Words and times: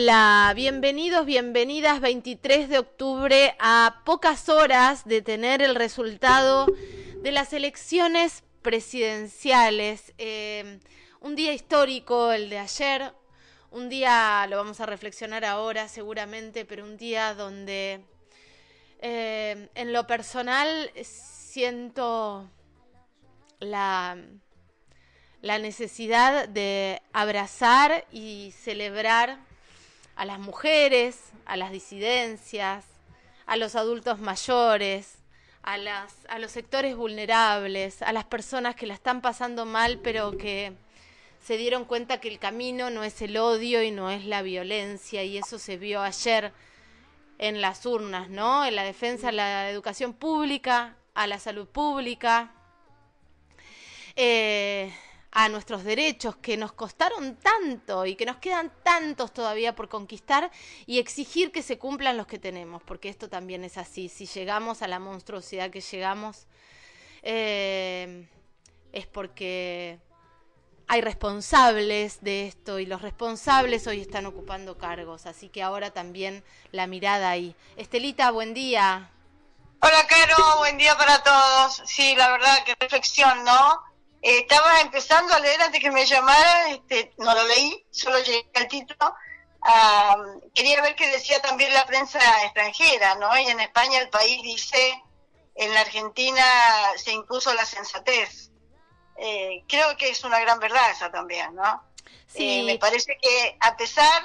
Hola, 0.00 0.52
bienvenidos, 0.54 1.26
bienvenidas 1.26 2.00
23 2.00 2.68
de 2.68 2.78
octubre 2.78 3.56
a 3.58 4.02
pocas 4.04 4.48
horas 4.48 5.04
de 5.04 5.22
tener 5.22 5.60
el 5.60 5.74
resultado 5.74 6.66
de 7.20 7.32
las 7.32 7.52
elecciones 7.52 8.44
presidenciales. 8.62 10.14
Eh, 10.18 10.78
un 11.20 11.34
día 11.34 11.52
histórico 11.52 12.30
el 12.30 12.48
de 12.48 12.58
ayer, 12.58 13.12
un 13.72 13.88
día, 13.88 14.46
lo 14.48 14.58
vamos 14.58 14.78
a 14.78 14.86
reflexionar 14.86 15.44
ahora 15.44 15.88
seguramente, 15.88 16.64
pero 16.64 16.84
un 16.84 16.96
día 16.96 17.34
donde 17.34 18.00
eh, 19.00 19.68
en 19.74 19.92
lo 19.92 20.06
personal 20.06 20.92
siento 21.02 22.48
la, 23.58 24.16
la 25.42 25.58
necesidad 25.58 26.48
de 26.48 27.02
abrazar 27.12 28.06
y 28.12 28.54
celebrar 28.56 29.47
a 30.18 30.24
las 30.24 30.40
mujeres, 30.40 31.20
a 31.46 31.56
las 31.56 31.70
disidencias, 31.70 32.84
a 33.46 33.56
los 33.56 33.76
adultos 33.76 34.18
mayores, 34.18 35.14
a, 35.62 35.76
a 36.28 36.38
los 36.40 36.50
sectores 36.50 36.96
vulnerables, 36.96 38.02
a 38.02 38.12
las 38.12 38.24
personas 38.24 38.74
que 38.74 38.88
la 38.88 38.94
están 38.94 39.20
pasando 39.20 39.64
mal, 39.64 40.00
pero 40.02 40.36
que 40.36 40.72
se 41.40 41.56
dieron 41.56 41.84
cuenta 41.84 42.18
que 42.20 42.26
el 42.26 42.40
camino 42.40 42.90
no 42.90 43.04
es 43.04 43.22
el 43.22 43.36
odio 43.36 43.80
y 43.84 43.92
no 43.92 44.10
es 44.10 44.24
la 44.24 44.42
violencia, 44.42 45.22
y 45.22 45.38
eso 45.38 45.56
se 45.56 45.76
vio 45.76 46.02
ayer 46.02 46.52
en 47.38 47.60
las 47.60 47.86
urnas, 47.86 48.28
¿no? 48.28 48.66
En 48.66 48.74
la 48.74 48.82
defensa 48.82 49.28
de 49.28 49.34
la 49.34 49.70
educación 49.70 50.14
pública, 50.14 50.96
a 51.14 51.28
la 51.28 51.38
salud 51.38 51.68
pública, 51.68 52.50
eh, 54.16 54.57
a 55.38 55.48
nuestros 55.48 55.84
derechos 55.84 56.34
que 56.34 56.56
nos 56.56 56.72
costaron 56.72 57.36
tanto 57.36 58.04
y 58.04 58.16
que 58.16 58.26
nos 58.26 58.38
quedan 58.38 58.72
tantos 58.82 59.32
todavía 59.32 59.72
por 59.72 59.88
conquistar 59.88 60.50
y 60.84 60.98
exigir 60.98 61.52
que 61.52 61.62
se 61.62 61.78
cumplan 61.78 62.16
los 62.16 62.26
que 62.26 62.40
tenemos, 62.40 62.82
porque 62.82 63.08
esto 63.08 63.28
también 63.28 63.62
es 63.62 63.78
así. 63.78 64.08
Si 64.08 64.26
llegamos 64.26 64.82
a 64.82 64.88
la 64.88 64.98
monstruosidad 64.98 65.70
que 65.70 65.80
llegamos, 65.80 66.48
eh, 67.22 68.26
es 68.90 69.06
porque 69.06 70.00
hay 70.88 71.02
responsables 71.02 72.20
de 72.20 72.48
esto 72.48 72.80
y 72.80 72.86
los 72.86 73.00
responsables 73.00 73.86
hoy 73.86 74.00
están 74.00 74.26
ocupando 74.26 74.76
cargos, 74.76 75.26
así 75.26 75.50
que 75.50 75.62
ahora 75.62 75.92
también 75.92 76.42
la 76.72 76.88
mirada 76.88 77.30
ahí. 77.30 77.54
Estelita, 77.76 78.32
buen 78.32 78.54
día. 78.54 79.12
Hola, 79.82 80.04
Caro, 80.08 80.58
buen 80.58 80.78
día 80.78 80.96
para 80.96 81.22
todos. 81.22 81.80
Sí, 81.86 82.16
la 82.16 82.28
verdad, 82.28 82.58
qué 82.66 82.74
reflexión, 82.80 83.44
¿no? 83.44 83.88
Eh, 84.22 84.40
estaba 84.40 84.80
empezando 84.80 85.32
a 85.34 85.40
leer 85.40 85.60
antes 85.62 85.80
que 85.80 85.90
me 85.90 86.04
llamara, 86.04 86.70
este, 86.70 87.12
no 87.18 87.34
lo 87.34 87.46
leí, 87.46 87.86
solo 87.90 88.18
llegué 88.18 88.50
al 88.54 88.68
título. 88.68 89.14
quería 90.54 90.82
ver 90.82 90.94
qué 90.96 91.08
decía 91.08 91.40
también 91.40 91.72
la 91.72 91.86
prensa 91.86 92.18
extranjera, 92.44 93.14
¿no? 93.16 93.36
Y 93.38 93.46
en 93.46 93.60
España 93.60 94.00
el 94.00 94.10
país 94.10 94.42
dice, 94.42 95.02
en 95.54 95.74
la 95.74 95.80
Argentina 95.80 96.44
se 96.96 97.12
impuso 97.12 97.52
la 97.54 97.64
sensatez. 97.64 98.50
Eh, 99.16 99.64
creo 99.68 99.96
que 99.96 100.10
es 100.10 100.22
una 100.22 100.38
gran 100.38 100.60
verdad 100.60 100.90
esa 100.90 101.10
también, 101.10 101.54
¿no? 101.54 101.82
Sí. 102.28 102.60
Eh, 102.60 102.62
me 102.64 102.78
parece 102.78 103.18
que 103.20 103.56
a 103.60 103.76
pesar, 103.76 104.22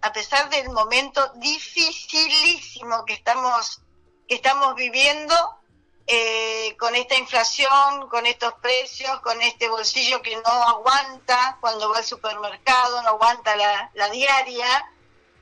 a 0.00 0.12
pesar 0.12 0.48
del 0.50 0.70
momento 0.70 1.32
dificilísimo 1.36 3.04
que 3.04 3.14
estamos, 3.14 3.82
que 4.28 4.36
estamos 4.36 4.76
viviendo, 4.76 5.57
eh, 6.10 6.74
con 6.78 6.94
esta 6.94 7.16
inflación, 7.16 8.08
con 8.08 8.24
estos 8.24 8.54
precios, 8.62 9.20
con 9.20 9.42
este 9.42 9.68
bolsillo 9.68 10.22
que 10.22 10.36
no 10.36 10.50
aguanta 10.50 11.58
cuando 11.60 11.90
va 11.90 11.98
al 11.98 12.04
supermercado, 12.04 13.02
no 13.02 13.10
aguanta 13.10 13.54
la, 13.56 14.08
diaria, 14.08 14.90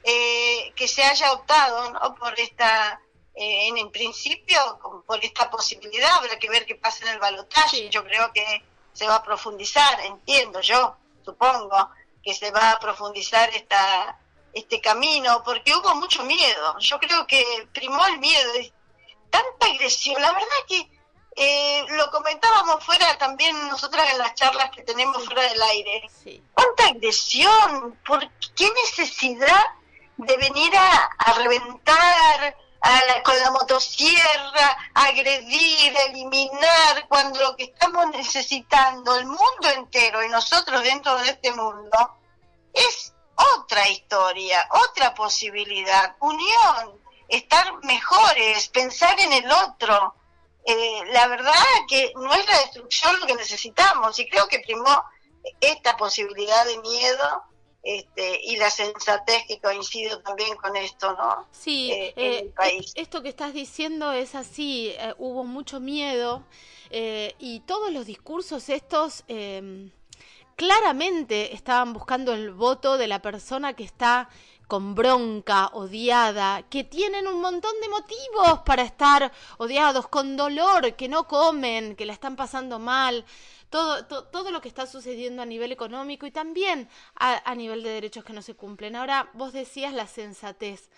eh, 0.02 0.72
que 0.74 0.88
se 0.88 1.04
haya 1.04 1.32
optado 1.34 1.92
¿no? 1.92 2.16
por 2.16 2.38
esta, 2.40 3.00
eh, 3.36 3.68
en, 3.68 3.92
principio, 3.92 4.58
por 5.06 5.24
esta 5.24 5.48
posibilidad, 5.48 6.10
habrá 6.14 6.36
que 6.36 6.50
ver 6.50 6.66
qué 6.66 6.74
pasa 6.74 7.04
en 7.04 7.12
el 7.12 7.20
balotaje, 7.20 7.88
yo 7.88 8.04
creo 8.04 8.32
que 8.32 8.64
se 8.92 9.06
va 9.06 9.16
a 9.16 9.22
profundizar, 9.22 10.00
entiendo 10.00 10.60
yo, 10.62 10.96
supongo, 11.24 11.90
que 12.24 12.34
se 12.34 12.50
va 12.50 12.72
a 12.72 12.80
profundizar 12.80 13.50
esta 13.54 14.18
este 14.52 14.80
camino, 14.80 15.42
porque 15.44 15.74
hubo 15.74 15.94
mucho 15.96 16.24
miedo. 16.24 16.78
Yo 16.78 16.98
creo 16.98 17.26
que 17.26 17.68
primó 17.74 18.06
el 18.06 18.18
miedo, 18.18 18.52
tanta 19.30 19.66
agresión. 19.66 20.20
La 20.20 20.32
verdad 20.32 20.46
que 20.68 20.88
eh, 21.38 21.84
lo 21.90 22.10
comentábamos 22.10 22.82
fuera 22.82 23.18
también 23.18 23.68
nosotras 23.68 24.10
en 24.10 24.18
las 24.18 24.34
charlas 24.34 24.70
que 24.70 24.82
tenemos 24.82 25.24
fuera 25.24 25.42
del 25.42 25.60
aire. 25.60 26.10
¿Cuánta 26.54 26.86
agresión? 26.86 27.98
¿Por 28.06 28.26
qué 28.54 28.70
necesidad 28.84 29.64
de 30.16 30.36
venir 30.38 30.72
a, 30.76 31.32
reventar 31.34 32.56
con 33.24 33.38
la 33.40 33.50
motosierra, 33.50 34.78
agredir, 34.94 35.94
eliminar, 36.08 37.06
cuando 37.08 37.40
lo 37.40 37.56
que 37.56 37.64
estamos 37.64 38.06
necesitando 38.10 39.16
el 39.16 39.26
mundo 39.26 39.68
entero 39.74 40.22
y 40.24 40.28
nosotros 40.28 40.82
dentro 40.82 41.16
de 41.16 41.30
este 41.30 41.52
mundo 41.52 42.16
es 42.72 43.12
otra 43.56 43.88
historia, 43.88 44.68
otra 44.70 45.14
posibilidad, 45.14 46.16
unión, 46.20 47.00
estar 47.28 47.72
mejores, 47.84 48.68
pensar 48.68 49.18
en 49.20 49.32
el 49.32 49.50
otro. 49.50 50.14
Eh, 50.64 51.00
la 51.12 51.28
verdad 51.28 51.52
que 51.88 52.12
no 52.16 52.32
es 52.34 52.46
la 52.48 52.58
destrucción 52.58 53.20
lo 53.20 53.26
que 53.26 53.36
necesitamos 53.36 54.18
y 54.18 54.28
creo 54.28 54.48
que 54.48 54.58
primó 54.60 55.04
esta 55.60 55.96
posibilidad 55.96 56.64
de 56.66 56.78
miedo 56.78 57.42
este, 57.84 58.40
y 58.42 58.56
la 58.56 58.68
sensatez 58.68 59.44
que 59.46 59.60
coincide 59.60 60.16
también 60.24 60.56
con 60.56 60.74
esto, 60.74 61.12
¿no? 61.12 61.46
Sí, 61.52 61.92
eh, 61.92 62.12
eh, 62.16 62.52
país. 62.56 62.92
esto 62.96 63.22
que 63.22 63.28
estás 63.28 63.54
diciendo 63.54 64.12
es 64.12 64.34
así, 64.34 64.92
hubo 65.18 65.44
mucho 65.44 65.78
miedo 65.78 66.44
y 66.90 67.60
todos 67.60 67.92
los 67.92 68.06
discursos 68.06 68.68
estos 68.68 69.22
em, 69.28 69.92
claramente 70.56 71.54
estaban 71.54 71.92
buscando 71.92 72.32
el 72.32 72.50
voto 72.50 72.98
de 72.98 73.06
la 73.06 73.20
persona 73.20 73.74
que 73.74 73.84
está 73.84 74.28
con 74.66 74.94
bronca, 74.94 75.68
odiada, 75.68 76.62
que 76.68 76.84
tienen 76.84 77.26
un 77.28 77.40
montón 77.40 77.72
de 77.80 77.88
motivos 77.88 78.60
para 78.64 78.82
estar 78.82 79.32
odiados, 79.58 80.08
con 80.08 80.36
dolor, 80.36 80.94
que 80.94 81.08
no 81.08 81.28
comen, 81.28 81.94
que 81.94 82.06
la 82.06 82.12
están 82.12 82.36
pasando 82.36 82.78
mal, 82.78 83.24
todo, 83.70 84.04
todo 84.04 84.50
lo 84.50 84.60
que 84.60 84.68
está 84.68 84.86
sucediendo 84.86 85.42
a 85.42 85.46
nivel 85.46 85.72
económico 85.72 86.26
y 86.26 86.30
también 86.30 86.88
a, 87.14 87.54
nivel 87.54 87.82
de 87.82 87.90
derechos 87.90 88.24
que 88.24 88.32
no 88.32 88.42
se 88.42 88.54
cumplen. 88.54 88.96
Ahora, 88.96 89.30
vos 89.34 89.52
decías 89.52 89.92
la 89.92 90.06
sensatez. 90.06 90.88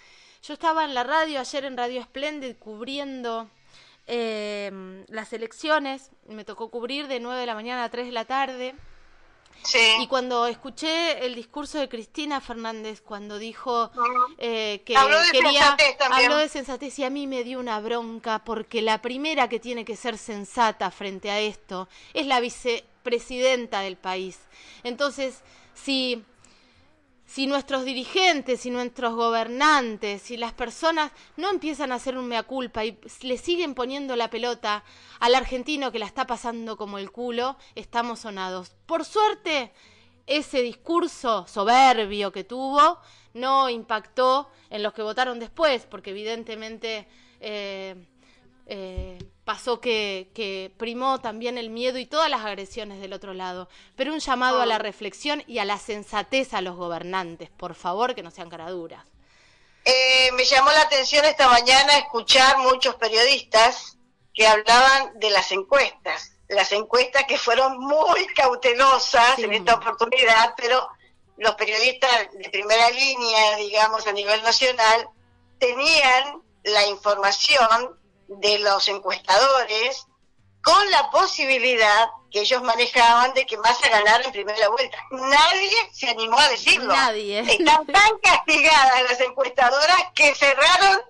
Yo 0.43 0.55
estaba 0.55 0.85
en 0.85 0.95
la 0.95 1.05
radio, 1.05 1.41
ayer 1.41 1.65
en 1.65 1.77
Radio 1.77 2.03
Splendid, 2.03 2.57
cubriendo 2.57 3.49
eh, 4.07 5.05
las 5.09 5.33
elecciones, 5.33 6.11
me 6.27 6.45
tocó 6.45 6.71
cubrir 6.71 7.09
de 7.09 7.21
9 7.21 7.41
de 7.41 7.47
la 7.47 7.55
mañana 7.55 7.85
a 7.85 7.91
3 7.91 8.07
de 8.07 8.13
la 8.13 8.25
tarde 8.25 8.75
y 10.01 10.07
cuando 10.07 10.47
escuché 10.47 11.25
el 11.27 11.35
discurso 11.35 11.79
de 11.79 11.89
Cristina 11.89 12.41
Fernández, 12.41 13.01
cuando 13.01 13.39
dijo 13.39 13.91
eh, 14.39 14.83
que 14.85 14.95
quería, 15.33 15.77
habló 16.11 16.37
de 16.37 16.49
sensatez 16.49 16.99
y 16.99 17.05
a 17.05 17.11
mí 17.11 17.27
me 17.27 17.45
dio 17.45 17.59
una 17.59 17.81
bronca 17.81 18.45
porque 18.45 18.83
la 18.83 19.03
primera 19.03 19.49
que 19.49 19.61
tiene 19.61 19.85
que 19.85 19.97
ser 19.97 20.17
sensata 20.17 20.91
frente 20.91 21.31
a 21.31 21.41
esto 21.41 21.89
es 22.15 22.27
la 22.27 22.41
vicepresidenta 22.41 23.81
del 23.81 23.97
país. 23.97 24.39
Entonces, 24.85 25.43
si 25.75 26.25
si 27.29 27.47
nuestros 27.47 27.85
dirigentes, 27.85 28.61
si 28.61 28.71
nuestros 28.71 29.15
gobernantes, 29.15 30.23
si 30.23 30.39
las 30.39 30.55
personas 30.55 31.13
no 31.37 31.51
empiezan 31.51 31.93
a 31.93 31.97
hacer 31.97 32.17
un 32.17 32.27
mea 32.27 32.43
culpa 32.43 32.87
y 32.87 32.99
le 33.21 33.37
siguen 33.37 33.75
poniendo 33.75 34.17
la 34.17 34.31
pelota 34.31 34.83
al 35.21 35.35
argentino 35.35 35.93
que 35.93 35.99
la 35.99 36.07
está 36.07 36.27
pasando 36.27 36.79
como 36.79 36.97
el 36.97 37.13
culo, 37.13 37.59
estamos 37.75 38.21
sonados. 38.21 38.75
Por 38.87 39.05
suerte, 39.05 39.73
ese 40.27 40.63
discurso 40.63 41.47
soberbio 41.47 42.33
que 42.33 42.45
tuvo 42.45 42.99
no 43.35 43.69
impactó 43.69 44.51
en 44.71 44.83
los 44.83 44.95
que 44.95 45.03
votaron 45.03 45.39
después, 45.39 45.85
porque 45.85 46.11
evidentemente 46.11 47.07
eh, 47.41 47.95
eh, 48.65 49.19
pasó 49.49 49.81
que, 49.81 50.71
primó 50.77 51.23
también 51.23 51.57
el 51.57 51.71
miedo 51.71 51.97
y 51.99 52.05
todas 52.05 52.29
las 52.29 52.45
agresiones 52.45 53.01
del 53.01 53.15
otro 53.15 53.33
lado. 53.33 53.71
Pero 53.97 54.13
un 54.13 54.19
llamado 54.19 54.61
a 54.61 54.67
la 54.67 54.77
reflexión 54.77 55.43
y 55.47 55.59
a 55.59 55.65
la 55.65 55.79
sensatez 55.79 56.53
a 56.53 56.61
los 56.61 56.77
gobernantes, 56.77 57.49
por 57.49 57.75
favor, 57.75 58.15
que 58.15 58.23
no 58.23 58.31
sean 58.31 58.51
caraduras. 58.51 59.07
Eh, 59.87 60.31
me 60.33 60.45
llamó 60.45 60.71
la 60.71 60.83
atención 60.83 61.25
esta 61.25 61.49
mañana 61.49 61.97
escuchar 61.97 62.59
muchos 62.59 62.97
periodistas 62.97 63.97
que 64.35 64.47
hablaban 64.47 65.19
de 65.19 65.31
las 65.31 65.51
encuestas, 65.51 66.33
las 66.49 66.71
encuestas 66.73 67.25
que 67.25 67.39
fueron 67.39 67.79
muy 67.79 68.27
cautelosas 68.37 69.39
en 69.39 69.55
esta 69.55 69.77
oportunidad, 69.77 70.53
pero 70.59 70.91
los 71.39 71.55
periodistas 71.55 72.29
de 72.35 72.51
primera 72.51 72.91
línea, 72.91 73.57
digamos, 73.57 74.07
a 74.07 74.13
nivel 74.13 74.43
nacional, 74.43 75.09
tenían 75.59 76.43
la 76.65 76.87
información 76.89 77.98
de 78.29 78.59
los 78.61 78.87
encuestadores 78.89 80.07
con 80.63 80.91
la 80.91 81.11
posibilidad 81.11 82.09
que 82.31 82.41
ellos 82.41 82.63
manejaban 82.63 83.33
de 83.33 83.47
que 83.47 83.57
Massa 83.57 83.89
ganara 83.89 84.25
en 84.25 84.33
primera 84.33 84.69
vuelta. 84.69 84.99
Nadie 85.11 85.91
se 85.93 86.09
animó 86.09 86.39
a 86.39 86.49
decirlo. 86.49 86.95
Nadie. 86.95 87.41
Están 87.41 87.87
tan 87.87 88.19
castigadas 88.23 89.03
las 89.09 89.21
encuestadoras 89.21 89.97
que 90.15 90.35
cerraron, 90.35 91.01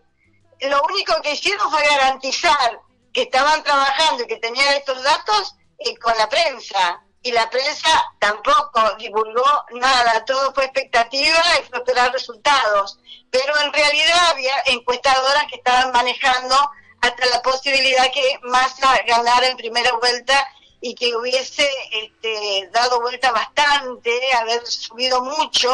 lo 0.60 0.82
único 0.84 1.20
que 1.22 1.32
hicieron 1.32 1.70
fue 1.70 1.82
garantizar 1.86 2.80
que 3.12 3.22
estaban 3.22 3.62
trabajando 3.64 4.22
y 4.22 4.26
que 4.26 4.36
tenían 4.36 4.74
estos 4.74 5.02
datos 5.02 5.56
eh, 5.78 5.96
con 5.96 6.16
la 6.16 6.28
prensa. 6.28 7.02
Y 7.20 7.32
la 7.32 7.50
prensa 7.50 7.88
tampoco 8.20 8.94
divulgó 8.96 9.64
nada, 9.72 10.24
todo 10.24 10.54
fue 10.54 10.66
expectativa 10.66 11.42
y 11.60 11.68
fue 11.68 11.78
esperar 11.78 12.12
resultados. 12.12 13.00
Pero 13.30 13.58
en 13.60 13.72
realidad 13.72 14.30
había 14.30 14.54
encuestadoras 14.66 15.44
que 15.50 15.56
estaban 15.56 15.90
manejando 15.90 16.56
hasta 17.00 17.26
la 17.26 17.42
posibilidad 17.42 18.10
que 18.12 18.38
Massa 18.42 19.00
ganara 19.06 19.48
en 19.48 19.56
primera 19.56 19.92
vuelta 19.94 20.46
y 20.80 20.94
que 20.94 21.14
hubiese 21.16 21.68
este, 21.90 22.68
dado 22.72 23.00
vuelta 23.00 23.32
bastante, 23.32 24.32
haber 24.34 24.66
subido 24.66 25.22
mucho 25.22 25.72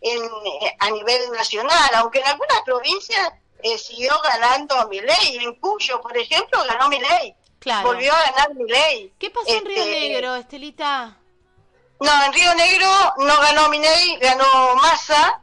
en, 0.00 0.22
eh, 0.22 0.76
a 0.78 0.90
nivel 0.90 1.30
nacional, 1.32 1.90
aunque 1.94 2.20
en 2.20 2.26
algunas 2.26 2.62
provincias 2.62 3.32
eh, 3.62 3.76
siguió 3.76 4.12
ganando 4.22 4.88
ley 4.90 5.38
en 5.40 5.54
Cuyo, 5.56 6.00
por 6.00 6.16
ejemplo, 6.16 6.64
ganó 6.64 6.88
Milei. 6.88 7.34
Claro. 7.58 7.88
Volvió 7.88 8.12
a 8.12 8.30
ganar 8.30 8.50
ley 8.54 9.12
¿Qué 9.18 9.30
pasó 9.30 9.48
en 9.48 9.64
Río 9.64 9.82
este, 9.82 10.00
Negro, 10.00 10.36
Estelita? 10.36 11.16
No, 12.00 12.24
en 12.24 12.32
Río 12.32 12.54
Negro 12.54 12.86
no 13.18 13.40
ganó 13.40 13.68
Milei, 13.68 14.16
ganó 14.18 14.76
Massa. 14.76 15.42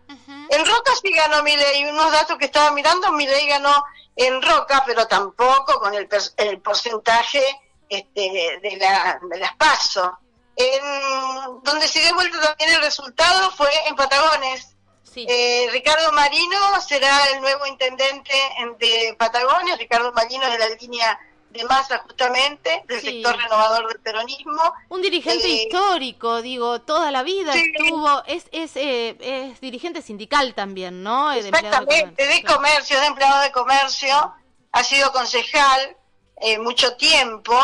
En 0.50 0.66
Roca 0.66 0.94
sí 1.02 1.12
ganó 1.12 1.44
Milei. 1.44 1.84
Unos 1.86 2.12
datos 2.12 2.38
que 2.38 2.46
estaba 2.46 2.72
mirando, 2.72 3.12
Milei 3.12 3.48
ganó 3.48 3.84
en 4.16 4.42
Roca, 4.42 4.84
pero 4.86 5.08
tampoco 5.08 5.80
con 5.80 5.94
el, 5.94 6.08
el 6.38 6.62
porcentaje 6.62 7.44
este, 7.90 8.60
de, 8.62 8.78
la, 8.78 9.20
de 9.30 9.40
las 9.40 9.56
PASO. 9.56 10.18
En, 10.56 11.62
donde 11.64 11.88
se 11.88 12.00
dio 12.00 12.16
vuelta 12.16 12.40
también 12.42 12.72
el 12.72 12.82
resultado 12.82 13.52
fue 13.52 13.70
en 13.88 13.96
Patagones. 13.96 14.72
Eh, 15.18 15.68
Ricardo 15.72 16.12
Marino 16.12 16.58
será 16.86 17.30
el 17.30 17.42
nuevo 17.42 17.66
intendente 17.68 18.34
de 18.80 19.16
Patagones, 19.18 19.78
Ricardo 19.78 20.12
Marino 20.12 20.50
de 20.50 20.58
la 20.58 20.68
línea 20.70 21.18
de 21.56 21.64
masa 21.66 22.00
justamente, 22.00 22.84
del 22.88 23.02
sector 23.02 23.36
renovador 23.38 23.88
del 23.88 24.00
peronismo. 24.02 24.74
Un 24.90 25.02
dirigente 25.02 25.48
eh, 25.48 25.64
histórico, 25.64 26.42
digo, 26.42 26.82
toda 26.82 27.12
la 27.12 27.24
vida 27.24 27.54
estuvo, 27.54 28.24
es, 28.26 28.46
es, 28.52 28.76
eh, 28.76 29.18
es 29.20 29.62
dirigente 29.62 30.02
sindical 30.02 30.54
también, 30.54 31.04
¿no? 31.04 31.32
Exactamente, 31.32 32.28
de 32.28 32.44
comercio, 32.44 33.00
de, 33.00 33.08
empleado 33.08 33.42
de 33.42 33.52
comercio, 33.52 34.34
ha 34.72 34.84
sido 34.84 35.12
concejal 35.12 35.98
eh, 36.42 36.60
mucho 36.60 36.96
tiempo 36.98 37.58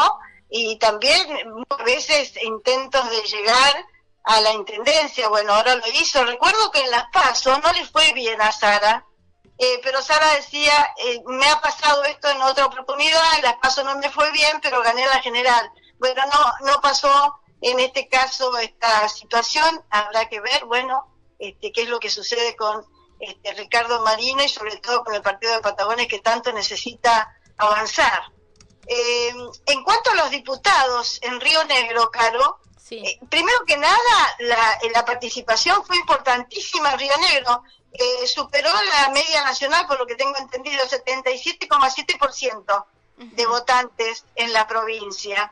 y 0.50 0.78
también 0.78 1.28
muchas 1.52 1.86
veces 1.86 2.34
intentos 2.44 3.10
de 3.10 3.22
llegar 3.24 3.86
a 4.24 4.40
la 4.42 4.54
intendencia, 4.54 5.28
bueno, 5.30 5.54
ahora 5.54 5.76
lo 5.76 5.88
hizo. 6.00 6.24
Recuerdo 6.24 6.72
que 6.72 6.80
en 6.82 6.92
Las 6.92 7.06
Pasos 7.12 7.60
no 7.64 7.72
le 7.74 7.86
fue 7.86 8.14
bien 8.14 8.42
a 8.42 8.52
Sara, 8.52 9.06
eh, 9.58 9.80
pero 9.84 10.02
Sara 10.02 10.36
decía, 10.36 10.74
eh, 10.98 11.22
me 11.28 11.48
ha 11.48 11.62
pasado 11.62 12.04
esto 12.06 12.30
en 12.30 12.42
otra 12.42 12.66
oportunidad, 12.66 13.22
Las 13.44 13.56
Pasos 13.58 13.86
no 13.86 13.98
me 13.98 14.10
fue 14.10 14.32
bien, 14.32 14.60
pero 14.62 14.82
gané 14.82 15.06
la 15.06 15.22
general. 15.22 15.70
Bueno, 16.00 16.22
no, 16.26 16.68
no 16.72 16.82
pasó 16.82 17.40
en 17.62 17.80
este 17.80 18.08
caso 18.08 18.58
esta 18.58 19.08
situación, 19.08 19.84
habrá 19.90 20.28
que 20.28 20.42
ver, 20.42 20.66
bueno, 20.66 21.06
este, 21.38 21.72
qué 21.72 21.84
es 21.84 21.90
lo 21.90 22.00
que 22.00 22.10
sucede 22.10 22.56
con 22.56 22.86
este, 23.20 23.54
Ricardo 23.54 24.02
Marino 24.02 24.44
y 24.44 24.50
sobre 24.50 24.78
todo 24.78 25.04
con 25.04 25.14
el 25.14 25.22
partido 25.22 25.54
de 25.54 25.62
Patagones 25.62 26.08
que 26.08 26.20
tanto 26.20 26.52
necesita 26.52 27.36
avanzar. 27.58 28.24
Eh, 28.88 29.34
en 29.68 29.84
cuanto 29.84 30.10
a 30.12 30.16
los 30.16 30.32
diputados 30.32 31.20
en 31.22 31.40
Río 31.40 31.64
Negro, 31.66 32.10
Caro, 32.10 32.60
eh, 32.90 33.20
primero 33.30 33.64
que 33.66 33.78
nada, 33.78 34.36
la, 34.40 34.80
la, 34.94 35.06
participación 35.06 35.86
fue 35.86 35.96
importantísima 35.98 36.92
en 36.92 37.00
Río 37.00 37.18
Negro. 37.20 37.64
Eh, 37.94 38.28
superó 38.28 38.70
la 38.70 39.10
media 39.10 39.44
nacional, 39.44 39.88
por 39.88 40.00
lo 40.00 40.06
que 40.06 40.16
tengo 40.16 40.38
entendido, 40.38 40.84
77,7% 40.86 42.86
de 43.18 43.46
votantes 43.46 44.26
en 44.36 44.52
la 44.52 44.68
provincia. 44.68 45.52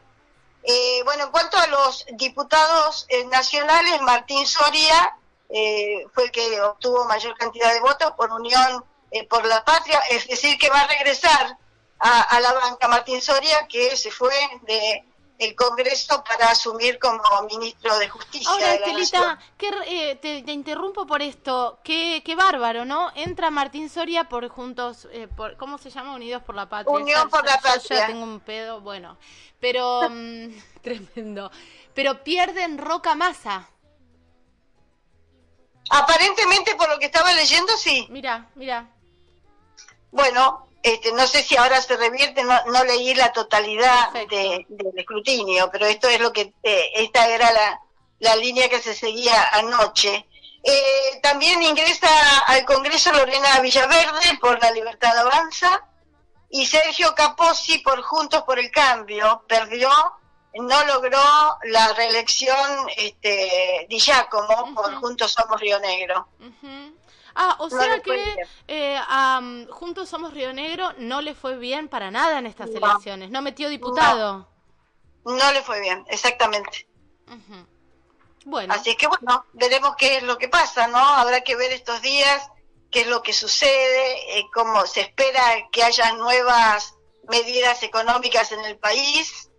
Eh, 0.63 1.01
bueno, 1.05 1.25
en 1.25 1.31
cuanto 1.31 1.57
a 1.57 1.67
los 1.67 2.05
diputados 2.13 3.07
nacionales, 3.27 4.01
Martín 4.01 4.45
Soria 4.45 5.15
fue 5.47 6.25
el 6.25 6.31
que 6.31 6.61
obtuvo 6.61 7.05
mayor 7.05 7.37
cantidad 7.37 7.73
de 7.73 7.79
votos 7.79 8.11
por 8.11 8.31
Unión 8.31 8.83
por 9.29 9.45
la 9.45 9.63
Patria, 9.63 9.99
es 10.09 10.27
decir, 10.27 10.57
que 10.57 10.69
va 10.69 10.81
a 10.81 10.87
regresar 10.87 11.57
a, 11.99 12.21
a 12.21 12.39
la 12.39 12.53
banca 12.53 12.87
Martín 12.87 13.21
Soria, 13.21 13.67
que 13.67 13.95
se 13.95 14.11
fue 14.11 14.35
de 14.63 15.03
el 15.39 15.55
Congreso 15.55 16.21
para 16.23 16.51
asumir 16.51 16.99
como 16.99 17.23
ministro 17.49 17.97
de 17.97 18.09
Justicia. 18.09 18.51
Ahora, 18.51 18.73
Estelita, 18.75 19.39
eh, 19.87 20.15
te, 20.17 20.51
interrumpo 20.51 21.07
por 21.07 21.21
esto. 21.21 21.79
Qué, 21.81 22.21
qué 22.25 22.35
bárbaro, 22.35 22.83
¿no? 22.83 23.11
Entra 23.15 23.49
Martín 23.49 23.89
Soria 23.89 24.25
por 24.25 24.47
Juntos, 24.49 25.07
eh, 25.13 25.29
por, 25.29 25.55
¿cómo 25.55 25.77
se 25.77 25.89
llama? 25.89 26.13
Unidos 26.13 26.43
por 26.43 26.55
la 26.55 26.67
Patria. 26.67 26.93
Unión 26.93 27.29
por 27.29 27.45
la 27.45 27.57
Patria. 27.59 28.01
ya 28.01 28.07
tengo 28.07 28.23
un 28.23 28.41
pedo, 28.41 28.81
bueno. 28.81 29.17
Pero, 29.61 30.09
mm, 30.09 30.47
tremendo. 30.81 31.49
Pero 31.93 32.21
pierden 32.21 32.77
Roca 32.77 33.15
Masa. 33.15 33.69
Aparentemente, 35.89 36.75
por 36.75 36.89
lo 36.89 36.99
que 36.99 37.05
estaba 37.05 37.31
leyendo, 37.31 37.75
sí. 37.77 38.07
Mira, 38.09 38.49
mira. 38.55 38.89
Bueno, 40.11 40.68
este, 40.81 41.11
no 41.11 41.27
sé 41.27 41.43
si 41.43 41.57
ahora 41.57 41.81
se 41.81 41.97
revierte, 41.97 42.43
no, 42.43 42.83
leí 42.85 43.13
la 43.13 43.33
totalidad 43.33 44.11
del 44.29 44.65
escrutinio, 44.95 45.69
pero 45.71 45.85
esto 45.85 46.07
es 46.07 46.21
lo 46.21 46.31
que, 46.31 46.53
eh, 46.63 46.91
esta 46.95 47.27
era 47.27 47.51
la, 47.51 47.81
la, 48.19 48.35
línea 48.37 48.69
que 48.69 48.79
se 48.79 48.93
seguía 48.93 49.43
anoche. 49.51 50.25
Eh, 50.63 51.19
también 51.21 51.61
ingresa 51.63 52.07
al 52.47 52.65
Congreso 52.65 53.11
Lorena 53.11 53.59
Villaverde 53.61 54.37
por 54.39 54.61
la 54.61 54.71
Libertad 54.71 55.17
Avanza 55.17 55.85
y 56.49 56.65
Sergio 56.65 57.13
Capozzi 57.15 57.79
por 57.79 58.01
Juntos 58.01 58.43
por 58.43 58.59
el 58.59 58.71
Cambio. 58.71 59.43
Perdió, 59.47 59.89
no 60.53 60.85
logró 60.85 61.21
la 61.63 61.93
reelección 61.93 62.87
este, 62.97 63.85
Di 63.89 63.99
Giacomo 63.99 64.73
por 64.73 64.95
Juntos 64.95 65.31
Somos 65.31 65.59
Río 65.59 65.79
Negro. 65.79 66.27
Ah, 67.35 67.55
o 67.59 67.69
sea 67.69 68.01
que 68.01 68.35
eh, 68.67 68.99
Juntos 69.69 70.09
Somos 70.09 70.33
Río 70.33 70.53
Negro 70.53 70.93
no 70.97 71.21
le 71.21 71.35
fue 71.35 71.57
bien 71.57 71.87
para 71.87 72.11
nada 72.11 72.39
en 72.39 72.45
estas 72.45 72.69
elecciones, 72.69 73.29
no 73.29 73.41
metió 73.41 73.69
diputado. 73.69 74.47
No, 75.25 75.51
le 75.51 75.61
fue 75.61 75.79
bien, 75.81 76.05
exactamente. 76.09 76.87
Bueno. 78.45 78.73
Así 78.73 78.95
que 78.95 79.07
bueno, 79.07 79.45
veremos 79.53 79.95
qué 79.97 80.17
es 80.17 80.23
lo 80.23 80.37
que 80.37 80.47
pasa, 80.47 80.87
¿no? 80.87 80.97
Habrá 80.97 81.41
que 81.41 81.55
ver 81.55 81.71
estos 81.71 82.01
días 82.01 82.49
qué 82.91 83.01
es 83.01 83.07
lo 83.07 83.21
que 83.21 83.33
sucede, 83.33 84.39
eh, 84.39 84.45
cómo 84.53 84.85
se 84.87 85.01
espera 85.01 85.41
que 85.71 85.83
haya 85.83 86.13
nuevas 86.13 86.95
medidas 87.27 87.83
económicas 87.83 88.51
en 88.51 88.65
el 88.65 88.77
país. 88.77 89.49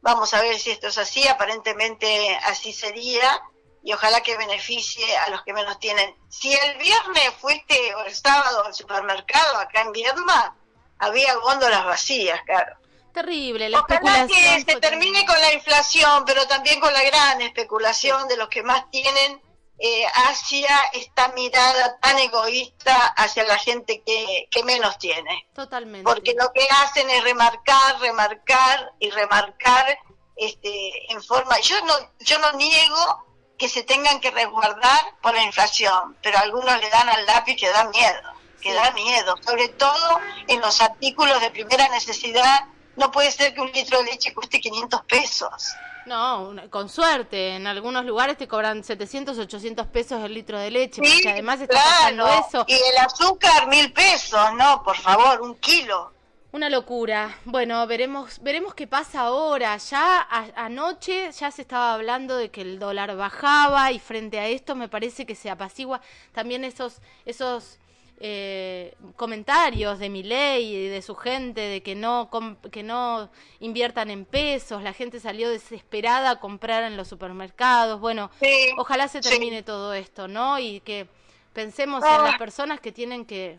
Vamos 0.00 0.34
a 0.34 0.40
ver 0.40 0.58
si 0.58 0.70
esto 0.70 0.88
es 0.88 0.98
así, 0.98 1.26
aparentemente 1.26 2.36
así 2.44 2.72
sería 2.72 3.42
y 3.86 3.92
ojalá 3.92 4.20
que 4.20 4.36
beneficie 4.36 5.16
a 5.18 5.30
los 5.30 5.42
que 5.44 5.52
menos 5.52 5.78
tienen. 5.78 6.12
Si 6.28 6.52
el 6.52 6.76
viernes 6.76 7.30
fuiste 7.38 7.94
o 7.94 8.02
el 8.02 8.12
sábado 8.12 8.64
al 8.66 8.74
supermercado 8.74 9.58
acá 9.58 9.82
en 9.82 9.92
Viedma, 9.92 10.56
había 10.98 11.36
góndolas 11.36 11.84
vacías, 11.84 12.42
claro. 12.42 12.76
Terrible, 13.14 13.68
la 13.68 13.78
Ojalá 13.78 14.26
que 14.26 14.64
se 14.64 14.80
termine 14.80 15.24
con 15.24 15.40
la 15.40 15.52
inflación, 15.52 16.24
pero 16.26 16.48
también 16.48 16.80
con 16.80 16.92
la 16.92 17.04
gran 17.04 17.40
especulación 17.42 18.26
de 18.26 18.36
los 18.36 18.48
que 18.48 18.64
más 18.64 18.90
tienen 18.90 19.40
eh, 19.78 20.04
hacia 20.14 20.76
esta 20.92 21.28
mirada 21.28 21.96
tan 22.00 22.18
egoísta 22.18 22.92
hacia 23.16 23.44
la 23.44 23.56
gente 23.56 24.02
que, 24.04 24.48
que 24.50 24.64
menos 24.64 24.98
tiene. 24.98 25.46
Totalmente. 25.54 26.02
Porque 26.02 26.34
lo 26.36 26.52
que 26.52 26.66
hacen 26.82 27.08
es 27.08 27.22
remarcar, 27.22 28.00
remarcar 28.00 28.94
y 28.98 29.10
remarcar 29.10 29.96
este, 30.34 31.12
en 31.12 31.22
forma... 31.22 31.60
Yo 31.60 31.80
no, 31.84 31.94
yo 32.18 32.40
no 32.40 32.52
niego 32.54 33.25
que 33.58 33.68
se 33.68 33.82
tengan 33.82 34.20
que 34.20 34.30
resguardar 34.30 35.00
por 35.22 35.34
la 35.34 35.42
inflación, 35.42 36.16
pero 36.22 36.38
algunos 36.38 36.80
le 36.80 36.90
dan 36.90 37.08
al 37.08 37.26
lápiz 37.26 37.56
que 37.56 37.68
da 37.68 37.84
miedo, 37.84 38.32
que 38.60 38.72
da 38.74 38.90
miedo, 38.92 39.34
sobre 39.44 39.68
todo 39.68 40.20
en 40.48 40.60
los 40.60 40.80
artículos 40.80 41.40
de 41.40 41.50
primera 41.50 41.88
necesidad. 41.88 42.64
No 42.96 43.10
puede 43.10 43.30
ser 43.30 43.54
que 43.54 43.60
un 43.60 43.70
litro 43.72 43.98
de 43.98 44.04
leche 44.04 44.32
cueste 44.32 44.60
500 44.60 45.02
pesos. 45.04 45.74
No, 46.06 46.54
con 46.70 46.88
suerte. 46.88 47.56
En 47.56 47.66
algunos 47.66 48.04
lugares 48.04 48.38
te 48.38 48.46
cobran 48.46 48.84
700, 48.84 49.36
800 49.38 49.86
pesos 49.88 50.22
el 50.24 50.34
litro 50.34 50.58
de 50.58 50.70
leche, 50.70 51.02
porque 51.02 51.30
además 51.30 51.60
está 51.60 51.82
pasando 51.82 52.28
eso. 52.28 52.64
Y 52.68 52.74
el 52.74 52.98
azúcar, 52.98 53.66
mil 53.66 53.92
pesos, 53.92 54.52
no, 54.54 54.82
por 54.84 54.96
favor, 54.96 55.42
un 55.42 55.56
kilo. 55.56 56.12
Una 56.52 56.70
locura. 56.70 57.38
Bueno, 57.44 57.86
veremos, 57.86 58.40
veremos 58.40 58.74
qué 58.74 58.86
pasa 58.86 59.22
ahora. 59.22 59.76
Ya 59.76 60.26
anoche 60.56 61.30
ya 61.32 61.50
se 61.50 61.62
estaba 61.62 61.94
hablando 61.94 62.36
de 62.36 62.50
que 62.50 62.62
el 62.62 62.78
dólar 62.78 63.14
bajaba 63.16 63.92
y 63.92 63.98
frente 63.98 64.38
a 64.38 64.48
esto 64.48 64.74
me 64.74 64.88
parece 64.88 65.26
que 65.26 65.34
se 65.34 65.50
apacigua 65.50 66.00
también 66.32 66.64
esos, 66.64 67.02
esos 67.26 67.78
eh, 68.18 68.94
comentarios 69.16 69.98
de 69.98 70.08
mi 70.08 70.22
ley 70.22 70.74
y 70.74 70.88
de 70.88 71.02
su 71.02 71.14
gente 71.14 71.60
de 71.60 71.82
que 71.82 71.94
no 71.94 72.30
que 72.72 72.82
no 72.82 73.30
inviertan 73.60 74.08
en 74.08 74.24
pesos, 74.24 74.82
la 74.82 74.94
gente 74.94 75.20
salió 75.20 75.50
desesperada 75.50 76.30
a 76.30 76.40
comprar 76.40 76.84
en 76.84 76.96
los 76.96 77.08
supermercados. 77.08 78.00
Bueno, 78.00 78.30
ojalá 78.78 79.08
se 79.08 79.20
termine 79.20 79.62
todo 79.62 79.92
esto, 79.92 80.28
¿no? 80.28 80.58
Y 80.58 80.80
que 80.80 81.08
pensemos 81.52 82.02
en 82.04 82.22
las 82.22 82.38
personas 82.38 82.80
que 82.80 82.92
tienen 82.92 83.26
que 83.26 83.58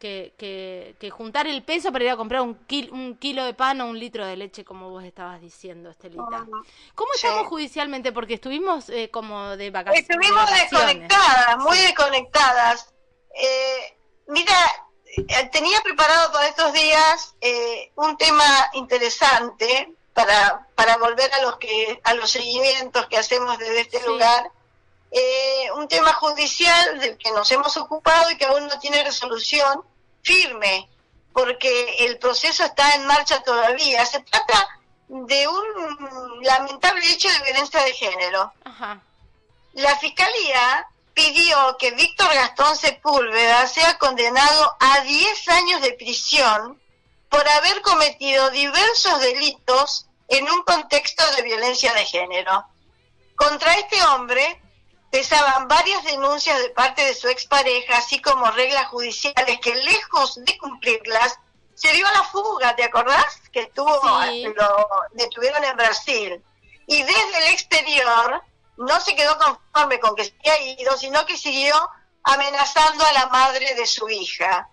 que, 0.00 0.94
que, 0.98 1.10
juntar 1.10 1.46
el 1.46 1.62
peso 1.62 1.92
para 1.92 2.04
ir 2.04 2.10
a 2.10 2.16
comprar 2.16 2.40
un, 2.40 2.58
un 2.90 3.16
kilo 3.18 3.44
de 3.44 3.52
pan 3.52 3.80
o 3.82 3.86
un 3.86 3.98
litro 3.98 4.24
de 4.26 4.34
leche, 4.34 4.64
como 4.64 4.88
vos 4.88 5.04
estabas 5.04 5.40
diciendo, 5.40 5.90
Estelita. 5.90 6.46
¿Cómo 6.94 7.12
estamos 7.14 7.46
judicialmente? 7.46 8.10
Porque 8.10 8.34
estuvimos 8.34 8.88
eh, 8.88 9.10
como 9.10 9.56
de 9.58 9.70
vacaciones. 9.70 10.08
Estuvimos 10.08 10.50
desconectadas, 10.50 11.58
muy 11.58 11.76
desconectadas. 11.78 12.94
Eh, 13.34 13.96
mira, 14.28 14.54
eh, 15.04 15.50
tenía 15.52 15.80
preparado 15.82 16.32
para 16.32 16.48
estos 16.48 16.72
días 16.72 17.34
eh, 17.42 17.92
un 17.96 18.16
tema 18.16 18.70
interesante 18.72 19.92
para, 20.14 20.66
para 20.74 20.96
volver 20.96 21.32
a 21.34 21.42
los 21.42 21.58
que 21.58 22.00
a 22.04 22.14
los 22.14 22.30
seguimientos 22.30 23.06
que 23.06 23.18
hacemos 23.18 23.58
desde 23.58 23.82
este 23.82 24.02
lugar. 24.06 24.50
un 25.76 25.88
tema 25.88 26.12
judicial 26.14 27.00
del 27.00 27.18
que 27.18 27.30
nos 27.32 27.50
hemos 27.52 27.76
ocupado 27.76 28.30
y 28.30 28.36
que 28.36 28.46
aún 28.46 28.66
no 28.66 28.78
tiene 28.78 29.04
resolución 29.04 29.82
firme, 30.22 30.88
porque 31.32 32.04
el 32.06 32.18
proceso 32.18 32.64
está 32.64 32.94
en 32.94 33.06
marcha 33.06 33.42
todavía. 33.42 34.04
Se 34.06 34.20
trata 34.20 34.68
de 35.08 35.48
un 35.48 36.42
lamentable 36.42 37.04
hecho 37.10 37.28
de 37.28 37.44
violencia 37.44 37.82
de 37.82 37.92
género. 37.92 38.52
La 39.74 39.96
Fiscalía 39.98 40.86
pidió 41.14 41.76
que 41.78 41.90
Víctor 41.92 42.32
Gastón 42.32 42.76
Sepúlveda 42.76 43.66
sea 43.66 43.98
condenado 43.98 44.76
a 44.80 45.00
10 45.00 45.48
años 45.48 45.82
de 45.82 45.92
prisión 45.92 46.80
por 47.28 47.48
haber 47.48 47.80
cometido 47.82 48.50
diversos 48.50 49.20
delitos 49.20 50.06
en 50.28 50.48
un 50.48 50.62
contexto 50.62 51.24
de 51.36 51.42
violencia 51.42 51.92
de 51.94 52.04
género. 52.04 52.64
Contra 53.36 53.74
este 53.74 54.02
hombre 54.04 54.60
pesaban 55.10 55.66
varias 55.68 56.04
denuncias 56.04 56.58
de 56.60 56.70
parte 56.70 57.04
de 57.04 57.14
su 57.14 57.28
expareja, 57.28 57.98
así 57.98 58.20
como 58.22 58.50
reglas 58.52 58.86
judiciales 58.86 59.58
que 59.60 59.74
lejos 59.74 60.36
de 60.44 60.56
cumplirlas, 60.58 61.38
se 61.74 61.92
dio 61.92 62.06
a 62.06 62.12
la 62.12 62.22
fuga, 62.24 62.76
¿te 62.76 62.84
acordás? 62.84 63.40
Que 63.52 63.60
estuvo, 63.60 63.90
lo 63.90 64.86
detuvieron 65.12 65.64
en 65.64 65.76
Brasil. 65.76 66.44
Y 66.86 67.02
desde 67.02 67.38
el 67.38 67.54
exterior 67.54 68.42
no 68.76 69.00
se 69.00 69.14
quedó 69.14 69.36
conforme 69.38 69.98
con 69.98 70.14
que 70.14 70.24
se 70.24 70.34
había 70.40 70.74
ido, 70.78 70.96
sino 70.96 71.24
que 71.26 71.36
siguió 71.36 71.74
amenazando 72.22 73.04
a 73.04 73.12
la 73.12 73.26
madre 73.26 73.74
de 73.74 73.86
su 73.86 74.08
hija. 74.08 74.68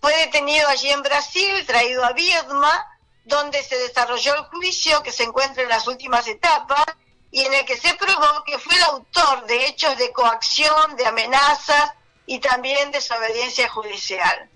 Fue 0.00 0.14
detenido 0.16 0.68
allí 0.68 0.90
en 0.90 1.02
Brasil, 1.02 1.64
traído 1.66 2.04
a 2.04 2.12
Viedma, 2.12 2.86
donde 3.24 3.62
se 3.62 3.76
desarrolló 3.78 4.34
el 4.34 4.44
juicio 4.44 5.02
que 5.02 5.12
se 5.12 5.24
encuentra 5.24 5.62
en 5.62 5.68
las 5.68 5.86
últimas 5.86 6.26
etapas 6.28 6.84
y 7.30 7.44
en 7.44 7.52
el 7.54 7.64
que 7.64 7.76
se 7.76 7.94
probó 7.94 8.44
que 8.44 8.58
fue 8.58 8.74
el 8.76 8.82
autor 8.84 9.46
de 9.46 9.66
hechos 9.66 9.96
de 9.98 10.12
coacción, 10.12 10.96
de 10.96 11.06
amenazas 11.06 11.92
y 12.26 12.38
también 12.38 12.90
desobediencia 12.90 13.68
judicial. 13.68 14.50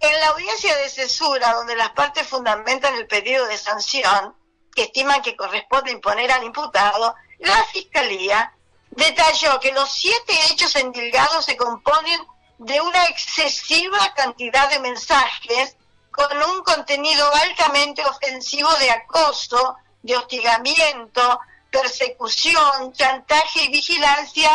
En 0.00 0.20
la 0.20 0.28
audiencia 0.28 0.74
de 0.76 0.88
cesura, 0.88 1.52
donde 1.52 1.76
las 1.76 1.90
partes 1.90 2.26
fundamentan 2.26 2.94
el 2.94 3.06
pedido 3.06 3.46
de 3.46 3.58
sanción, 3.58 4.34
que 4.74 4.84
estiman 4.84 5.22
que 5.22 5.36
corresponde 5.36 5.92
imponer 5.92 6.30
al 6.32 6.44
imputado, 6.44 7.14
la 7.38 7.62
Fiscalía 7.64 8.52
detalló 8.90 9.60
que 9.60 9.72
los 9.72 9.90
siete 9.90 10.32
hechos 10.50 10.74
endilgados 10.76 11.44
se 11.44 11.56
componen 11.56 12.20
de 12.58 12.80
una 12.80 13.04
excesiva 13.06 14.12
cantidad 14.14 14.68
de 14.70 14.80
mensajes 14.80 15.76
con 16.10 16.36
un 16.36 16.62
contenido 16.62 17.30
altamente 17.34 18.04
ofensivo 18.04 18.70
de 18.74 18.90
acoso, 18.90 19.76
de 20.02 20.16
hostigamiento, 20.16 21.40
persecución, 21.70 22.92
chantaje 22.92 23.64
y 23.64 23.68
vigilancia 23.70 24.50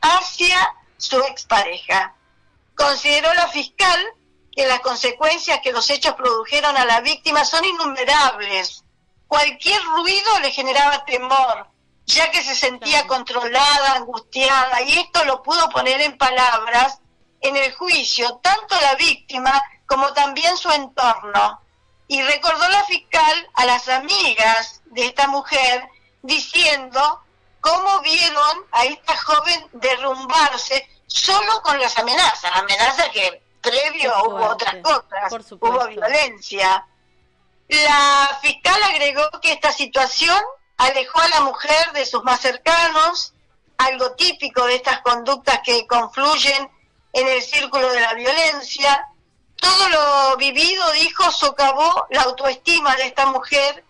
hacia 0.00 0.74
su 0.96 1.20
expareja. 1.22 2.14
Consideró 2.74 3.32
la 3.34 3.48
fiscal 3.48 4.00
que 4.54 4.66
las 4.66 4.80
consecuencias 4.80 5.60
que 5.60 5.72
los 5.72 5.88
hechos 5.90 6.14
produjeron 6.14 6.76
a 6.76 6.84
la 6.84 7.00
víctima 7.00 7.44
son 7.44 7.64
innumerables. 7.64 8.84
Cualquier 9.26 9.82
ruido 9.82 10.38
le 10.40 10.52
generaba 10.52 11.04
temor, 11.04 11.68
ya 12.06 12.30
que 12.30 12.42
se 12.42 12.54
sentía 12.54 13.06
controlada, 13.06 13.94
angustiada, 13.94 14.82
y 14.82 14.98
esto 14.98 15.24
lo 15.24 15.42
pudo 15.42 15.68
poner 15.70 16.00
en 16.00 16.16
palabras 16.16 17.00
en 17.40 17.56
el 17.56 17.72
juicio, 17.74 18.36
tanto 18.42 18.80
la 18.80 18.94
víctima 18.94 19.62
como 19.86 20.12
también 20.12 20.56
su 20.56 20.70
entorno. 20.70 21.60
Y 22.06 22.22
recordó 22.22 22.68
la 22.68 22.84
fiscal 22.84 23.50
a 23.54 23.64
las 23.64 23.88
amigas 23.88 24.82
de 24.86 25.06
esta 25.06 25.26
mujer 25.26 25.88
diciendo 26.24 27.22
cómo 27.60 28.00
vieron 28.00 28.66
a 28.72 28.84
esta 28.84 29.16
joven 29.16 29.66
derrumbarse 29.72 30.88
solo 31.06 31.60
con 31.62 31.78
las 31.78 31.96
amenazas, 31.98 32.50
amenazas 32.54 33.10
que 33.10 33.42
previo 33.60 34.12
hubo 34.26 34.46
otras 34.46 34.76
cosas, 34.82 35.52
hubo 35.52 35.86
violencia. 35.86 36.86
La 37.68 38.38
fiscal 38.40 38.82
agregó 38.84 39.22
que 39.42 39.52
esta 39.52 39.70
situación 39.70 40.38
alejó 40.78 41.20
a 41.20 41.28
la 41.28 41.40
mujer 41.42 41.92
de 41.92 42.06
sus 42.06 42.24
más 42.24 42.40
cercanos, 42.40 43.34
algo 43.76 44.12
típico 44.12 44.64
de 44.66 44.76
estas 44.76 45.00
conductas 45.02 45.60
que 45.62 45.86
confluyen 45.86 46.70
en 47.12 47.28
el 47.28 47.42
círculo 47.42 47.90
de 47.92 48.00
la 48.00 48.14
violencia. 48.14 49.08
Todo 49.56 49.88
lo 49.90 50.36
vivido, 50.38 50.90
dijo, 50.92 51.30
socavó 51.30 52.06
la 52.10 52.22
autoestima 52.22 52.96
de 52.96 53.06
esta 53.06 53.26
mujer 53.26 53.83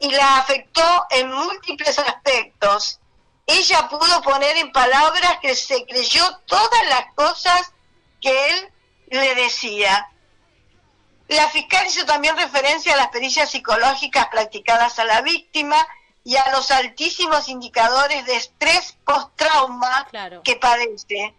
y 0.00 0.10
la 0.10 0.38
afectó 0.38 1.06
en 1.10 1.32
múltiples 1.32 1.98
aspectos. 1.98 3.00
Ella 3.46 3.88
pudo 3.88 4.22
poner 4.22 4.56
en 4.58 4.72
palabras 4.72 5.38
que 5.40 5.54
se 5.54 5.84
creyó 5.86 6.22
todas 6.46 6.88
las 6.88 7.12
cosas 7.14 7.72
que 8.20 8.50
él 8.50 8.72
le 9.10 9.34
decía. 9.34 10.10
La 11.28 11.48
fiscal 11.48 11.86
hizo 11.86 12.06
también 12.06 12.36
referencia 12.36 12.94
a 12.94 12.96
las 12.96 13.08
pericias 13.08 13.50
psicológicas 13.50 14.28
practicadas 14.28 14.98
a 14.98 15.04
la 15.04 15.20
víctima 15.20 15.76
y 16.24 16.36
a 16.36 16.50
los 16.52 16.70
altísimos 16.70 17.48
indicadores 17.48 18.24
de 18.26 18.36
estrés 18.36 18.96
post-trauma 19.04 20.06
que 20.44 20.56
padece. 20.56 21.34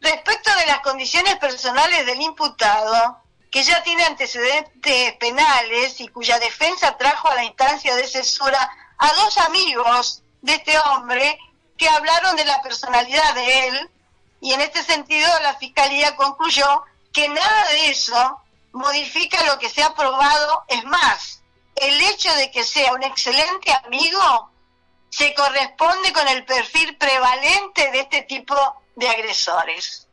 Respecto 0.00 0.54
de 0.56 0.66
las 0.66 0.80
condiciones 0.80 1.36
personales 1.36 2.06
del 2.06 2.20
imputado, 2.20 3.21
que 3.52 3.62
ya 3.62 3.82
tiene 3.82 4.02
antecedentes 4.04 5.12
penales 5.16 6.00
y 6.00 6.08
cuya 6.08 6.38
defensa 6.38 6.96
trajo 6.96 7.28
a 7.28 7.34
la 7.34 7.44
instancia 7.44 7.94
de 7.94 8.08
censura 8.08 8.70
a 8.96 9.12
dos 9.12 9.36
amigos 9.36 10.22
de 10.40 10.54
este 10.54 10.76
hombre 10.78 11.38
que 11.76 11.86
hablaron 11.86 12.34
de 12.34 12.46
la 12.46 12.62
personalidad 12.62 13.34
de 13.34 13.68
él 13.68 13.90
y 14.40 14.54
en 14.54 14.62
este 14.62 14.82
sentido 14.82 15.28
la 15.42 15.54
Fiscalía 15.56 16.16
concluyó 16.16 16.82
que 17.12 17.28
nada 17.28 17.68
de 17.68 17.90
eso 17.90 18.40
modifica 18.72 19.44
lo 19.44 19.58
que 19.58 19.68
se 19.68 19.82
ha 19.82 19.94
probado, 19.94 20.64
es 20.68 20.82
más, 20.84 21.42
el 21.76 22.00
hecho 22.00 22.32
de 22.36 22.50
que 22.50 22.64
sea 22.64 22.94
un 22.94 23.02
excelente 23.02 23.70
amigo 23.84 24.50
se 25.10 25.34
corresponde 25.34 26.10
con 26.14 26.26
el 26.26 26.46
perfil 26.46 26.96
prevalente 26.96 27.90
de 27.90 28.00
este 28.00 28.22
tipo 28.22 28.56
de 28.96 29.10
agresores. 29.10 30.08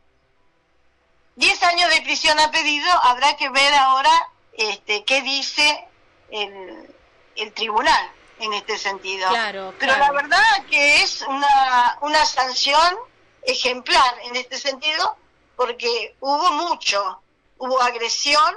10 1.36 1.64
años 1.64 1.90
de 1.94 2.02
prisión 2.02 2.40
ha 2.40 2.52
pedido, 2.52 2.90
habrá 3.04 3.36
que 3.38 3.50
ver 3.50 3.74
ahora 3.74 4.12
este, 4.54 5.04
qué 5.06 5.22
dice 5.22 5.88
el, 6.32 6.96
el 7.36 7.54
tribunal 7.54 8.12
en 8.40 8.54
este 8.54 8.78
sentido. 8.78 9.30
Claro, 9.30 9.74
Pero 9.80 9.98
la 9.98 10.12
verdad 10.12 10.66
que 10.70 11.02
es 11.02 11.22
una, 11.24 11.98
una 12.02 12.26
sanción 12.26 12.98
ejemplar 13.44 14.14
en 14.24 14.36
este 14.36 14.58
sentido 14.58 15.18
porque 15.56 16.16
hubo 16.20 16.52
mucho, 16.52 17.22
hubo 17.58 17.82
agresión, 17.82 18.56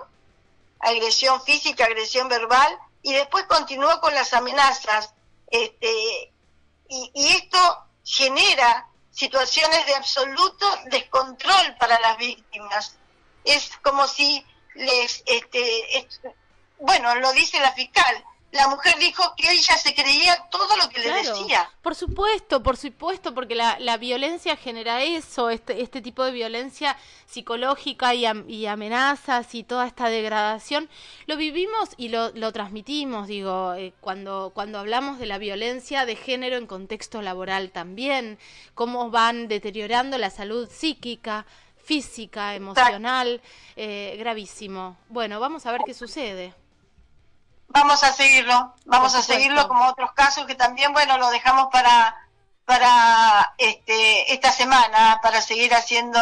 agresión 0.81 1.43
física, 1.43 1.85
agresión 1.85 2.29
verbal 2.29 2.79
y 3.03 3.13
después 3.13 3.45
continuó 3.47 4.01
con 4.01 4.15
las 4.15 4.33
amenazas. 4.33 5.15
Este, 5.51 6.33
y, 6.89 7.11
y 7.15 7.29
esto 7.29 7.87
genera 8.05 8.89
situaciones 9.13 9.87
de 9.87 9.95
absoluto 9.95 10.67
descontrol 10.87 11.77
para 11.79 12.01
las 12.01 12.17
víctimas. 12.17 12.97
Es 13.45 13.71
como 13.83 14.09
si 14.09 14.45
les, 14.75 15.23
este, 15.27 15.87
bueno, 16.79 17.15
lo 17.17 17.33
dice 17.33 17.61
la 17.61 17.73
fiscal, 17.73 18.25
la 18.53 18.69
mujer 18.69 18.95
dijo 18.99 19.35
que 19.37 19.51
ella 19.51 19.77
se 19.79 19.95
creía 19.95 20.37
todo 20.51 20.77
lo 20.77 20.91
que 20.91 21.01
le 21.01 21.11
decía. 21.11 21.71
Por 21.81 21.95
supuesto, 21.95 22.63
por 22.63 22.77
supuesto, 22.77 23.35
porque 23.35 23.55
la, 23.55 23.79
la 23.81 23.97
violencia 23.97 24.57
genera 24.57 25.03
eso, 25.03 25.49
este, 25.49 25.81
este 25.81 26.03
tipo 26.03 26.23
de 26.23 26.33
violencia 26.33 26.99
psicológica 27.25 28.15
y, 28.15 28.27
y, 28.49 28.67
amenazas 28.67 29.55
y 29.55 29.65
toda 29.65 29.87
esta 29.87 30.11
degradación. 30.11 30.91
Lo 31.27 31.39
vivimos 31.39 31.91
y 31.97 32.11
lo, 32.11 32.31
lo 32.33 32.53
transmitimos, 32.53 33.27
digo, 33.27 33.73
eh, 33.73 33.95
cuando, 34.03 34.53
cuando 34.55 34.79
hablamos 34.79 35.19
de 35.19 35.27
la 35.27 35.39
violencia 35.39 36.05
de 36.05 36.15
género 36.15 36.57
en 36.59 36.67
contexto 36.67 37.23
laboral 37.23 37.71
también, 37.71 38.39
cómo 38.75 39.11
van 39.11 39.49
deteriorando 39.49 40.19
la 40.19 40.29
salud 40.29 40.69
psíquica, 40.71 41.47
física, 41.83 42.55
emocional, 42.55 43.41
eh, 43.77 44.15
gravísimo. 44.19 44.99
Bueno, 45.09 45.41
vamos 45.41 45.65
a 45.65 45.73
ver 45.73 45.81
qué 45.87 45.95
sucede. 45.95 46.55
Vamos 47.73 48.03
a 48.05 48.13
seguirlo, 48.13 48.75
vamos 48.85 49.15
a 49.15 49.23
seguirlo 49.23 49.67
como 49.67 49.89
otros 49.89 50.13
casos 50.13 50.47
que 50.47 50.55
también, 50.55 50.93
bueno, 50.93 51.19
lo 51.19 51.31
dejamos 51.31 51.69
para 51.73 52.17
para 52.65 53.55
este, 53.59 54.33
esta 54.33 54.53
semana, 54.53 55.21
para 55.23 55.41
seguir 55.41 55.75
haciendo 55.75 56.21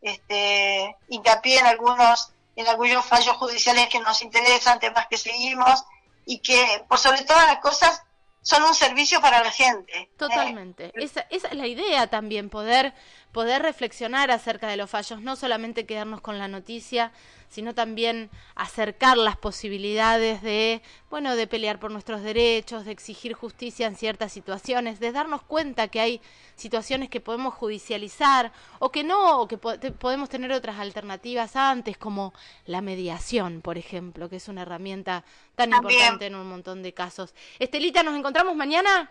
este, 0.00 0.96
hincapié 1.08 1.58
en 1.58 1.66
algunos 1.66 2.32
en 2.56 2.66
algunos 2.68 3.04
fallos 3.06 3.36
judiciales 3.36 3.88
que 3.88 4.00
nos 4.00 4.22
interesan, 4.22 4.80
temas 4.80 5.06
que 5.08 5.16
seguimos 5.16 5.84
y 6.26 6.38
que 6.38 6.84
por 6.88 6.98
sobre 6.98 7.22
todas 7.22 7.46
las 7.46 7.58
cosas 7.58 8.02
son 8.42 8.62
un 8.64 8.74
servicio 8.74 9.20
para 9.20 9.42
la 9.42 9.50
gente. 9.50 9.96
¿eh? 9.96 10.10
Totalmente. 10.16 10.92
Esa, 10.94 11.26
esa, 11.30 11.48
es 11.48 11.54
la 11.54 11.66
idea 11.66 12.08
también, 12.08 12.50
poder, 12.50 12.94
poder 13.32 13.62
reflexionar 13.62 14.30
acerca 14.30 14.66
de 14.68 14.76
los 14.76 14.90
fallos, 14.90 15.20
no 15.20 15.36
solamente 15.36 15.86
quedarnos 15.86 16.20
con 16.20 16.38
la 16.38 16.48
noticia, 16.48 17.12
sino 17.50 17.74
también 17.74 18.30
acercar 18.54 19.18
las 19.18 19.36
posibilidades 19.36 20.40
de, 20.40 20.82
bueno, 21.10 21.36
de 21.36 21.46
pelear 21.46 21.78
por 21.78 21.90
nuestros 21.90 22.22
derechos, 22.22 22.84
de 22.84 22.92
exigir 22.92 23.34
justicia 23.34 23.86
en 23.86 23.96
ciertas 23.96 24.32
situaciones, 24.32 25.00
de 25.00 25.12
darnos 25.12 25.42
cuenta 25.42 25.88
que 25.88 26.00
hay 26.00 26.20
situaciones 26.54 27.10
que 27.10 27.20
podemos 27.20 27.52
judicializar 27.52 28.52
o 28.78 28.90
que 28.90 29.02
no, 29.02 29.40
o 29.40 29.48
que 29.48 29.58
podemos 29.58 30.28
tener 30.28 30.52
otras 30.52 30.78
alternativas 30.78 31.56
antes, 31.56 31.98
como 31.98 32.32
la 32.66 32.80
mediación, 32.80 33.60
por 33.60 33.76
ejemplo, 33.76 34.28
que 34.28 34.36
es 34.36 34.48
una 34.48 34.62
herramienta 34.62 35.24
tan 35.56 35.72
importante 35.72 36.26
en 36.26 36.36
un 36.36 36.48
montón 36.48 36.82
de 36.82 36.94
casos. 36.94 37.34
Estelita, 37.58 38.02
¿nos 38.02 38.16
encontramos 38.16 38.54
mañana? 38.54 39.10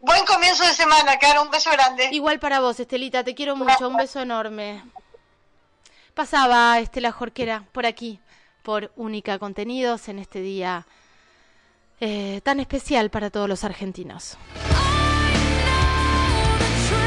Buen 0.00 0.24
comienzo 0.24 0.64
de 0.64 0.72
semana, 0.74 1.18
Caro. 1.18 1.42
Un 1.42 1.50
beso 1.50 1.70
grande. 1.70 2.08
Igual 2.12 2.38
para 2.38 2.60
vos, 2.60 2.78
Estelita. 2.78 3.24
Te 3.24 3.34
quiero 3.34 3.56
mucho. 3.56 3.88
Un 3.88 3.96
beso 3.96 4.20
enorme. 4.20 4.82
Pasaba 6.18 6.80
Estela 6.80 7.12
Jorquera 7.12 7.62
por 7.70 7.86
aquí, 7.86 8.18
por 8.64 8.90
Única 8.96 9.38
Contenidos, 9.38 10.08
en 10.08 10.18
este 10.18 10.40
día 10.40 10.84
eh, 12.00 12.40
tan 12.42 12.58
especial 12.58 13.08
para 13.08 13.30
todos 13.30 13.48
los 13.48 13.62
argentinos. 13.62 14.36